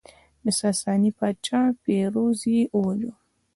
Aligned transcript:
د 0.43 0.45
ساساني 0.61 1.11
پاچا 1.17 1.61
پیروز 1.83 2.39
یې 2.53 2.61
وواژه 2.71 3.11